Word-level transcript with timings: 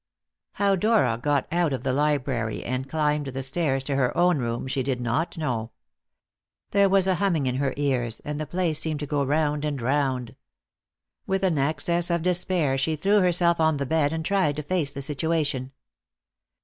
How 0.53 0.75
Dora 0.75 1.19
got 1.21 1.45
out 1.53 1.73
of 1.73 1.83
the 1.83 1.93
library 1.93 2.63
and 2.63 2.89
climbed 2.89 3.27
the 3.27 3.43
stairs 3.43 3.83
to 3.83 3.95
her 3.95 4.17
own 4.17 4.39
room 4.39 4.65
she 4.65 4.81
did 4.81 4.99
not 4.99 5.37
know. 5.37 5.69
There 6.71 6.89
was 6.89 7.05
a 7.05 7.13
humming 7.21 7.45
in 7.45 7.57
her 7.57 7.71
ears, 7.77 8.19
and 8.25 8.41
the 8.41 8.47
place 8.47 8.79
seemed 8.79 8.99
to 9.01 9.05
go 9.05 9.23
round 9.23 9.63
and 9.63 9.79
round. 9.79 10.35
With 11.27 11.43
an 11.43 11.59
access 11.59 12.09
of 12.09 12.23
despair 12.23 12.79
she 12.79 12.95
threw 12.95 13.19
herself 13.19 13.59
on 13.59 13.77
the 13.77 13.85
bed, 13.85 14.11
and 14.11 14.25
tried 14.25 14.55
to 14.55 14.63
face 14.63 14.91
the 14.91 15.03
situation. 15.03 15.71